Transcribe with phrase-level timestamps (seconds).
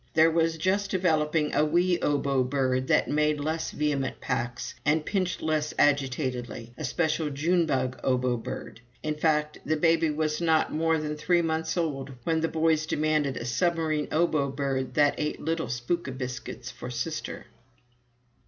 [0.15, 5.43] There was just developing a wee Obo Bird, that made less vehement "paks!" and pinched
[5.43, 8.81] less agitatedly a special June Bug Obo Bird.
[9.03, 13.37] In fact, the baby was not more than three months old when the boys demanded
[13.37, 17.45] a Submarine Obo Bird that ate little Spooka biscuits for sister.